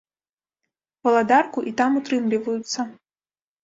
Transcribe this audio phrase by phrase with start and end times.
[1.09, 2.79] Валадарку і там утрымліваюцца.